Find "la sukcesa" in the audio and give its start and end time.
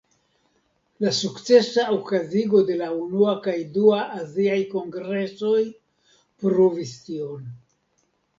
1.03-1.83